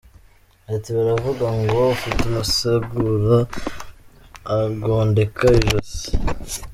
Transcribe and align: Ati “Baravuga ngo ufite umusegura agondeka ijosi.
Ati 0.73 0.89
“Baravuga 0.97 1.45
ngo 1.59 1.77
ufite 1.95 2.19
umusegura 2.29 3.37
agondeka 4.57 5.43
ijosi. 5.59 6.05